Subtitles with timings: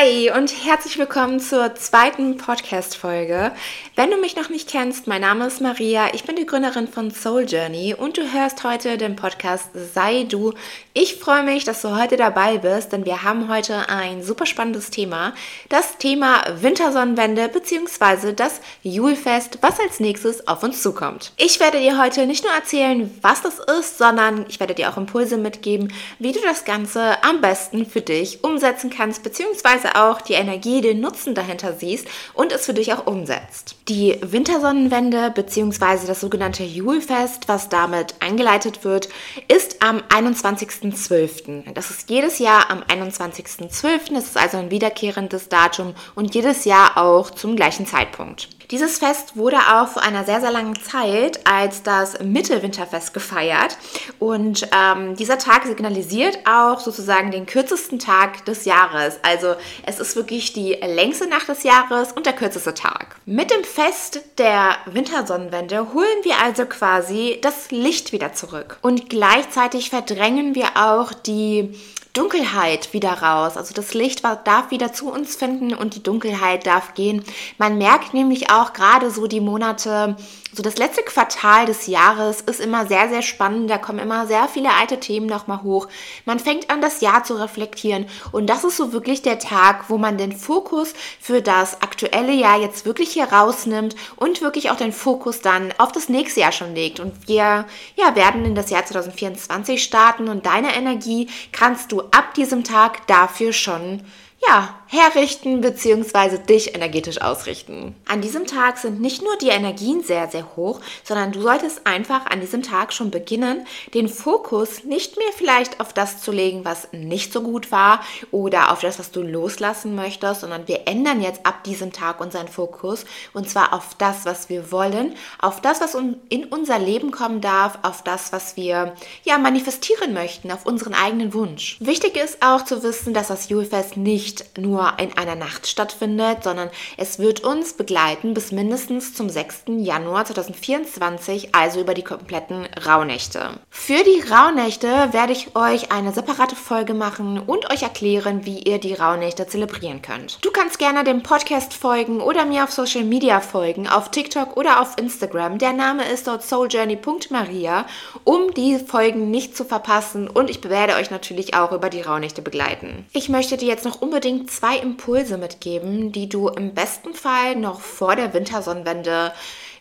[0.00, 3.50] Hi und herzlich willkommen zur zweiten Podcast-Folge.
[3.96, 7.10] Wenn du mich noch nicht kennst, mein Name ist Maria, ich bin die Gründerin von
[7.10, 10.52] Soul Journey und du hörst heute den Podcast Sei du.
[10.94, 14.90] Ich freue mich, dass du heute dabei bist, denn wir haben heute ein super spannendes
[14.90, 15.34] Thema.
[15.68, 18.34] Das Thema Wintersonnenwende bzw.
[18.34, 21.32] das Julfest, was als nächstes auf uns zukommt.
[21.38, 24.96] Ich werde dir heute nicht nur erzählen, was das ist, sondern ich werde dir auch
[24.96, 30.20] Impulse mitgeben, wie du das Ganze am besten für dich umsetzen kannst bzw beziehungsweise auch
[30.20, 33.76] die Energie, den Nutzen dahinter siehst und es für dich auch umsetzt.
[33.88, 36.06] Die Wintersonnenwende bzw.
[36.06, 39.08] das sogenannte Julfest, was damit eingeleitet wird,
[39.48, 41.72] ist am 21.12.
[41.72, 44.14] Das ist jedes Jahr am 21.12.
[44.14, 48.48] Das ist also ein wiederkehrendes Datum und jedes Jahr auch zum gleichen Zeitpunkt.
[48.70, 53.78] Dieses Fest wurde auch vor einer sehr, sehr langen Zeit als das Mittelwinterfest gefeiert.
[54.18, 59.20] Und ähm, dieser Tag signalisiert auch sozusagen den kürzesten Tag des Jahres.
[59.22, 59.54] Also
[59.86, 63.16] es ist wirklich die längste Nacht des Jahres und der kürzeste Tag.
[63.24, 68.78] Mit dem Fest der Wintersonnenwende holen wir also quasi das Licht wieder zurück.
[68.82, 71.74] Und gleichzeitig verdrängen wir auch die
[72.18, 73.56] Dunkelheit wieder raus.
[73.56, 77.24] Also das Licht darf wieder zu uns finden und die Dunkelheit darf gehen.
[77.58, 80.16] Man merkt nämlich auch gerade so die Monate
[80.50, 83.70] so das letzte Quartal des Jahres ist immer sehr, sehr spannend.
[83.70, 85.88] Da kommen immer sehr viele alte Themen nochmal hoch.
[86.24, 88.06] Man fängt an, das Jahr zu reflektieren.
[88.32, 92.58] Und das ist so wirklich der Tag, wo man den Fokus für das aktuelle Jahr
[92.58, 96.74] jetzt wirklich hier rausnimmt und wirklich auch den Fokus dann auf das nächste Jahr schon
[96.74, 96.98] legt.
[96.98, 102.34] Und wir ja, werden in das Jahr 2024 starten und deine Energie kannst du ab
[102.34, 104.04] diesem Tag dafür schon
[104.46, 106.38] ja, herrichten bzw.
[106.38, 107.94] dich energetisch ausrichten.
[108.06, 112.24] An diesem Tag sind nicht nur die Energien sehr, sehr hoch, sondern du solltest einfach
[112.26, 116.88] an diesem Tag schon beginnen, den Fokus nicht mehr vielleicht auf das zu legen, was
[116.92, 118.00] nicht so gut war
[118.30, 122.48] oder auf das, was du loslassen möchtest, sondern wir ändern jetzt ab diesem Tag unseren
[122.48, 125.94] Fokus und zwar auf das, was wir wollen, auf das, was
[126.30, 131.34] in unser Leben kommen darf, auf das, was wir ja manifestieren möchten, auf unseren eigenen
[131.34, 131.76] Wunsch.
[131.80, 136.44] Wichtig ist auch zu wissen, dass das Julfest nicht nur nur in einer Nacht stattfindet,
[136.44, 139.64] sondern es wird uns begleiten bis mindestens zum 6.
[139.78, 143.58] Januar 2024, also über die kompletten Rauhnächte.
[143.70, 148.78] Für die Rauhnächte werde ich euch eine separate Folge machen und euch erklären, wie ihr
[148.78, 150.38] die Rauhnächte zelebrieren könnt.
[150.44, 154.80] Du kannst gerne dem Podcast folgen oder mir auf Social Media folgen, auf TikTok oder
[154.80, 155.58] auf Instagram.
[155.58, 157.86] Der Name ist dort souljourney.maria,
[158.24, 162.42] um die Folgen nicht zu verpassen und ich werde euch natürlich auch über die Rauhnächte
[162.42, 163.06] begleiten.
[163.12, 167.80] Ich möchte dir jetzt noch unbedingt zwei Impulse mitgeben, die du im besten Fall noch
[167.80, 169.32] vor der Wintersonnenwende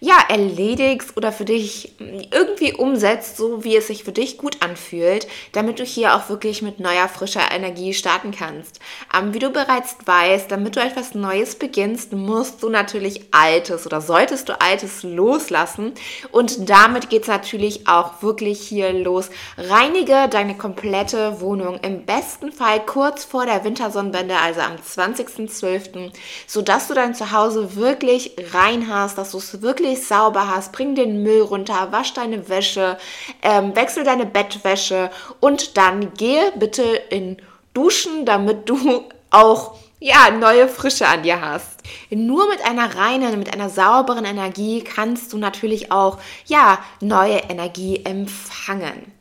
[0.00, 5.26] ja, erledigst oder für dich irgendwie umsetzt, so wie es sich für dich gut anfühlt,
[5.52, 8.80] damit du hier auch wirklich mit neuer, frischer Energie starten kannst.
[9.16, 14.00] Ähm, wie du bereits weißt, damit du etwas Neues beginnst, musst du natürlich Altes oder
[14.00, 15.92] solltest du Altes loslassen.
[16.30, 19.30] Und damit geht es natürlich auch wirklich hier los.
[19.56, 26.10] Reinige deine komplette Wohnung im besten Fall kurz vor der Wintersonnenwende, also am 20.12.,
[26.46, 30.94] sodass du dein Zuhause wirklich rein hast, dass du es wirklich wirklich sauber hast, bring
[30.94, 32.98] den Müll runter, wasch deine Wäsche,
[33.42, 35.10] ähm, wechsel deine Bettwäsche
[35.40, 37.36] und dann gehe bitte in
[37.72, 41.75] Duschen, damit du auch ja, neue Frische an dir hast.
[42.10, 48.04] Nur mit einer reinen, mit einer sauberen Energie kannst du natürlich auch, ja, neue Energie
[48.04, 49.12] empfangen.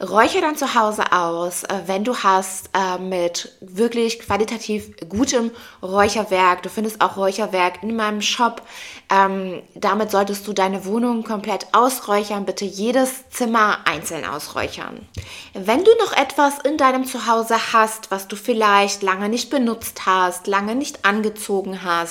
[0.00, 5.50] Räuchere dann zu Hause aus, äh, wenn du hast, äh, mit wirklich qualitativ gutem
[5.82, 6.62] Räucherwerk.
[6.62, 8.62] Du findest auch Räucherwerk in meinem Shop.
[9.10, 12.44] Ähm, damit solltest du deine Wohnung komplett ausräuchern.
[12.44, 15.08] Bitte jedes Zimmer einzeln ausräuchern.
[15.54, 20.46] Wenn du noch etwas in deinem Zuhause hast, was du vielleicht lange nicht benutzt hast,
[20.46, 22.07] lange nicht angezogen hast,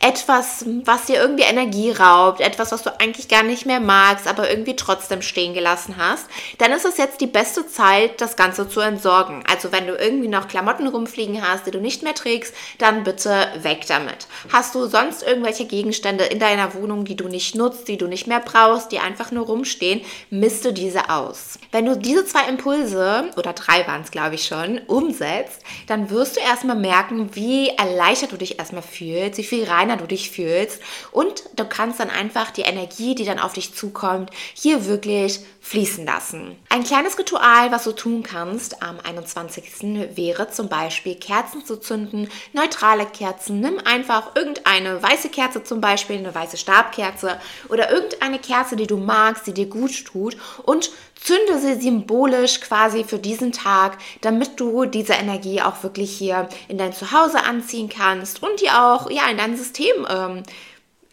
[0.00, 4.50] etwas, was dir irgendwie Energie raubt, etwas, was du eigentlich gar nicht mehr magst, aber
[4.50, 6.26] irgendwie trotzdem stehen gelassen hast,
[6.58, 9.44] dann ist es jetzt die beste Zeit, das Ganze zu entsorgen.
[9.50, 13.48] Also wenn du irgendwie noch Klamotten rumfliegen hast, die du nicht mehr trägst, dann bitte
[13.62, 14.26] weg damit.
[14.52, 18.26] Hast du sonst irgendwelche Gegenstände in deiner Wohnung, die du nicht nutzt, die du nicht
[18.26, 21.58] mehr brauchst, die einfach nur rumstehen, misste diese aus.
[21.70, 26.36] Wenn du diese zwei Impulse, oder drei waren es glaube ich schon, umsetzt, dann wirst
[26.36, 28.82] du erstmal merken, wie erleichtert du dich erstmal
[29.32, 30.80] fühlst, wie viel reiner du dich fühlst
[31.10, 36.04] und du kannst dann einfach die Energie, die dann auf dich zukommt, hier wirklich fließen
[36.04, 36.56] lassen.
[36.68, 40.16] Ein kleines Ritual, was du tun kannst am 21.
[40.16, 43.60] wäre zum Beispiel Kerzen zu zünden, neutrale Kerzen.
[43.60, 48.96] Nimm einfach irgendeine weiße Kerze zum Beispiel, eine weiße Stabkerze oder irgendeine Kerze, die du
[48.96, 50.90] magst, die dir gut tut und
[51.22, 56.78] zünde sie symbolisch quasi für diesen Tag, damit du diese Energie auch wirklich hier in
[56.78, 60.42] dein Zuhause anziehen kannst und die auch ja in dein System ähm,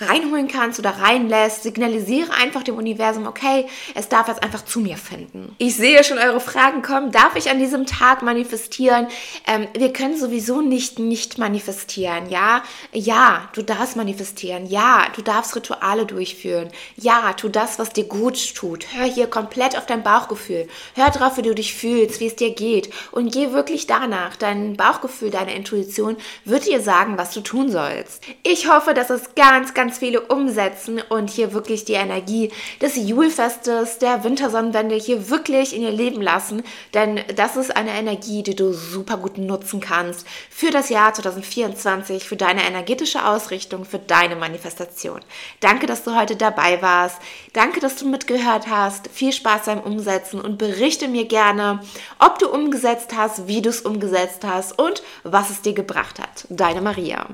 [0.00, 1.62] reinholen kannst oder reinlässt.
[1.62, 5.54] Signalisiere einfach dem Universum, okay, es darf jetzt einfach zu mir finden.
[5.58, 7.12] Ich sehe schon eure Fragen kommen.
[7.12, 9.06] Darf ich an diesem Tag manifestieren?
[9.46, 12.30] Ähm, wir können sowieso nicht nicht manifestieren.
[12.30, 12.62] Ja,
[12.92, 14.66] ja, du darfst manifestieren.
[14.66, 16.70] Ja, du darfst Rituale durchführen.
[16.96, 18.86] Ja, tu das, was dir gut tut.
[18.94, 20.68] Hör hier komplett auf dein Bauchgefühl.
[20.94, 24.36] Hör drauf, wie du dich fühlst, wie es dir geht und geh wirklich danach.
[24.36, 28.22] Dein Bauchgefühl, deine Intuition wird dir sagen, was du tun sollst.
[28.42, 32.94] Ich hoffe, dass es ganz, ganz ganz viele umsetzen und hier wirklich die Energie des
[32.94, 36.62] Julfestes, der Wintersonnenwende hier wirklich in ihr Leben lassen.
[36.94, 42.28] Denn das ist eine Energie, die du super gut nutzen kannst für das Jahr 2024,
[42.28, 45.18] für deine energetische Ausrichtung, für deine Manifestation.
[45.58, 47.16] Danke, dass du heute dabei warst.
[47.52, 49.08] Danke, dass du mitgehört hast.
[49.12, 51.80] Viel Spaß beim Umsetzen und berichte mir gerne,
[52.20, 56.46] ob du umgesetzt hast, wie du es umgesetzt hast und was es dir gebracht hat.
[56.50, 57.26] Deine Maria.